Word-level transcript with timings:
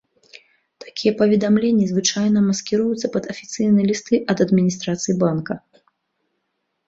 Такія 0.83 1.11
паведамленні 1.19 1.85
звычайна 1.91 2.39
маскіруюцца 2.47 3.11
пад 3.15 3.23
афіцыйныя 3.33 3.85
лісты 3.91 4.15
ад 4.35 4.41
адміністрацыі 4.45 5.13
банка. 5.25 5.53